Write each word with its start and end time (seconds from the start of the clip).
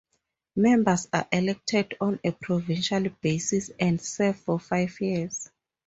Members 0.55 1.07
are 1.13 1.27
elected 1.31 1.95
on 2.01 2.19
a 2.23 2.31
provincial 2.31 3.03
basis 3.21 3.69
and 3.79 4.01
serve 4.01 4.39
for 4.39 4.59
five 4.59 4.99
years. 4.99 5.51